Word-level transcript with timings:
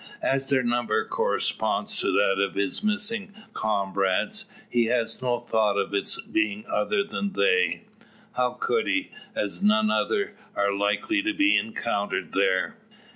As 0.23 0.49
their 0.49 0.63
number 0.63 1.05
corresponds 1.05 1.95
to 1.97 2.11
that 2.13 2.41
of 2.43 2.55
his 2.55 2.83
missing 2.83 3.35
comrades, 3.53 4.45
he 4.67 4.85
has 4.85 5.21
no 5.21 5.37
thought 5.41 5.77
of 5.77 5.93
its 5.93 6.19
being 6.19 6.65
other 6.67 7.03
than 7.03 7.33
they. 7.33 7.83
How 8.33 8.53
could 8.59 8.87
he, 8.87 9.11
as 9.35 9.61
none 9.61 9.91
other 9.91 10.35
are 10.55 10.73
likely 10.73 11.21
to 11.21 11.33
be 11.35 11.55
encountered 11.55 12.31
there? 12.33 12.77